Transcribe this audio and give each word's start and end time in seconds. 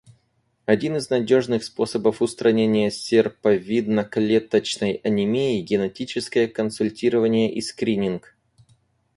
Один 0.65 0.95
из 0.97 1.11
надежных 1.11 1.63
способов 1.63 2.23
устранения 2.23 2.89
серповидно-клеточной 2.89 4.95
анемии— 5.03 5.61
генетическое 5.69 6.47
консультирование 6.47 7.53
и 7.53 7.61
скрининг. 7.61 8.35